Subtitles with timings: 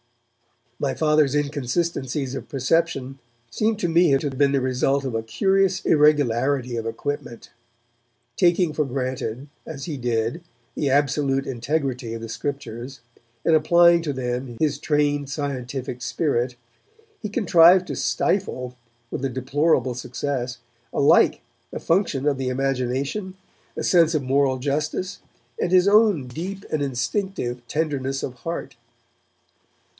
[0.79, 3.19] My Father's inconsistencies of perception
[3.51, 7.51] seem to me to have been the result of a curious irregularity of equipment.
[8.35, 10.41] Taking for granted, as he did,
[10.73, 13.01] the absolute integrity of the Scriptures,
[13.45, 16.55] and applying to them his trained scientific spirit,
[17.21, 18.75] he contrived to stifle,
[19.11, 20.57] with a deplorable success,
[20.91, 23.35] alike the function of the imagination,
[23.75, 25.19] the sense of moral justice,
[25.61, 28.75] and his own deep and instinctive tenderness of heart.